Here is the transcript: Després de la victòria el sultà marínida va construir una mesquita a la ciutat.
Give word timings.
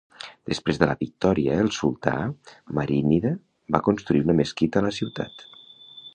Després 0.51 0.77
de 0.83 0.87
la 0.91 0.95
victòria 1.01 1.57
el 1.65 1.69
sultà 1.77 2.15
marínida 2.81 3.35
va 3.77 3.83
construir 3.91 4.27
una 4.27 4.39
mesquita 4.43 4.83
a 4.83 4.89
la 4.89 4.95
ciutat. 5.01 5.49